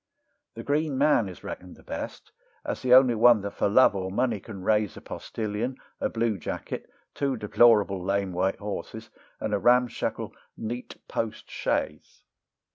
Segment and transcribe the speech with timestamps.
[0.55, 2.31] The Green Man is reckoned the best,
[2.65, 6.39] as the only one that for love or money can raise A postillion, a blue
[6.39, 12.23] jacket, two deplorable lame white horses, and a ramshackle "neat post chaise!"